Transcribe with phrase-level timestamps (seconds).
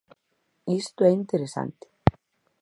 [0.81, 1.85] Isto é interesante.